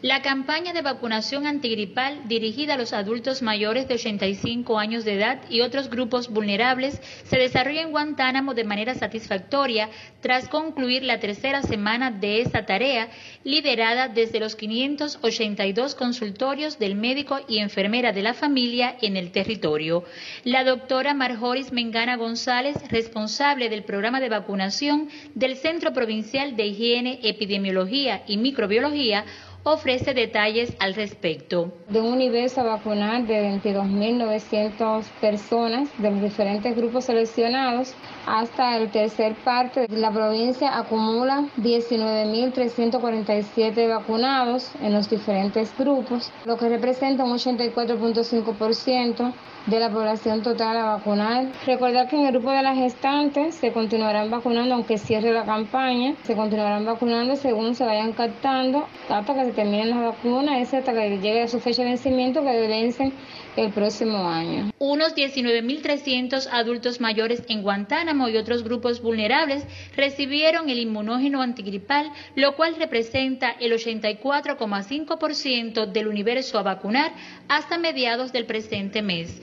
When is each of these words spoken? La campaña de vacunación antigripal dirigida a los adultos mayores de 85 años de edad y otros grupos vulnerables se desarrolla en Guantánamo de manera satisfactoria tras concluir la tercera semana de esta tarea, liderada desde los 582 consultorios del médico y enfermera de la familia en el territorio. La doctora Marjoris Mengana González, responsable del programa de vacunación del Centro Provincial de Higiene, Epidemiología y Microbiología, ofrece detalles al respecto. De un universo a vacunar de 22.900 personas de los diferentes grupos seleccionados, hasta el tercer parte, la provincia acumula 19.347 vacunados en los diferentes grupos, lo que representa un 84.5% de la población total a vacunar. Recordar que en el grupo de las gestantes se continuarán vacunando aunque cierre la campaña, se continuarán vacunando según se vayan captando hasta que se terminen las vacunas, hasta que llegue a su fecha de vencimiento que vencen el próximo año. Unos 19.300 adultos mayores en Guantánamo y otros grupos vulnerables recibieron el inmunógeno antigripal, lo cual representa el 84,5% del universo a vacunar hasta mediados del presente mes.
La 0.00 0.22
campaña 0.22 0.72
de 0.72 0.80
vacunación 0.80 1.48
antigripal 1.48 2.28
dirigida 2.28 2.74
a 2.74 2.76
los 2.76 2.92
adultos 2.92 3.42
mayores 3.42 3.88
de 3.88 3.94
85 3.94 4.78
años 4.78 5.04
de 5.04 5.14
edad 5.14 5.40
y 5.50 5.60
otros 5.60 5.90
grupos 5.90 6.28
vulnerables 6.28 7.02
se 7.24 7.36
desarrolla 7.36 7.82
en 7.82 7.90
Guantánamo 7.90 8.54
de 8.54 8.62
manera 8.62 8.94
satisfactoria 8.94 9.88
tras 10.20 10.48
concluir 10.48 11.02
la 11.02 11.18
tercera 11.18 11.62
semana 11.62 12.12
de 12.12 12.42
esta 12.42 12.64
tarea, 12.64 13.08
liderada 13.42 14.06
desde 14.06 14.38
los 14.38 14.54
582 14.54 15.96
consultorios 15.96 16.78
del 16.78 16.94
médico 16.94 17.40
y 17.48 17.58
enfermera 17.58 18.12
de 18.12 18.22
la 18.22 18.34
familia 18.34 18.94
en 19.02 19.16
el 19.16 19.32
territorio. 19.32 20.04
La 20.44 20.62
doctora 20.62 21.12
Marjoris 21.12 21.72
Mengana 21.72 22.16
González, 22.16 22.76
responsable 22.88 23.68
del 23.68 23.82
programa 23.82 24.20
de 24.20 24.28
vacunación 24.28 25.08
del 25.34 25.56
Centro 25.56 25.92
Provincial 25.92 26.54
de 26.54 26.66
Higiene, 26.66 27.18
Epidemiología 27.24 28.22
y 28.28 28.36
Microbiología, 28.36 29.24
ofrece 29.64 30.14
detalles 30.14 30.74
al 30.80 30.94
respecto. 30.94 31.72
De 31.88 32.00
un 32.00 32.12
universo 32.12 32.60
a 32.60 32.64
vacunar 32.64 33.26
de 33.26 33.60
22.900 33.62 35.04
personas 35.20 35.88
de 35.98 36.10
los 36.10 36.22
diferentes 36.22 36.76
grupos 36.76 37.04
seleccionados, 37.04 37.94
hasta 38.26 38.76
el 38.76 38.90
tercer 38.90 39.34
parte, 39.44 39.86
la 39.88 40.10
provincia 40.10 40.76
acumula 40.78 41.44
19.347 41.58 43.88
vacunados 43.88 44.70
en 44.82 44.92
los 44.92 45.08
diferentes 45.10 45.72
grupos, 45.78 46.32
lo 46.44 46.56
que 46.56 46.68
representa 46.68 47.24
un 47.24 47.32
84.5% 47.32 49.32
de 49.66 49.80
la 49.80 49.90
población 49.90 50.42
total 50.42 50.76
a 50.78 50.84
vacunar. 50.96 51.46
Recordar 51.66 52.08
que 52.08 52.16
en 52.16 52.26
el 52.26 52.32
grupo 52.32 52.50
de 52.50 52.62
las 52.62 52.76
gestantes 52.76 53.54
se 53.54 53.72
continuarán 53.72 54.30
vacunando 54.30 54.74
aunque 54.74 54.98
cierre 54.98 55.32
la 55.32 55.44
campaña, 55.44 56.14
se 56.22 56.34
continuarán 56.34 56.86
vacunando 56.86 57.36
según 57.36 57.74
se 57.74 57.84
vayan 57.84 58.12
captando 58.12 58.86
hasta 59.08 59.34
que 59.34 59.47
se 59.48 59.54
terminen 59.54 59.90
las 59.90 60.00
vacunas, 60.00 60.74
hasta 60.74 60.92
que 60.92 61.18
llegue 61.18 61.42
a 61.42 61.48
su 61.48 61.58
fecha 61.60 61.82
de 61.82 61.88
vencimiento 61.88 62.42
que 62.42 62.68
vencen 62.68 63.12
el 63.56 63.72
próximo 63.72 64.28
año. 64.28 64.70
Unos 64.78 65.16
19.300 65.16 66.48
adultos 66.52 67.00
mayores 67.00 67.42
en 67.48 67.62
Guantánamo 67.62 68.28
y 68.28 68.36
otros 68.36 68.62
grupos 68.62 69.00
vulnerables 69.00 69.64
recibieron 69.96 70.68
el 70.68 70.78
inmunógeno 70.78 71.40
antigripal, 71.42 72.12
lo 72.36 72.54
cual 72.56 72.76
representa 72.78 73.50
el 73.50 73.72
84,5% 73.72 75.86
del 75.86 76.08
universo 76.08 76.58
a 76.58 76.62
vacunar 76.62 77.12
hasta 77.48 77.78
mediados 77.78 78.32
del 78.32 78.44
presente 78.44 79.00
mes. 79.02 79.40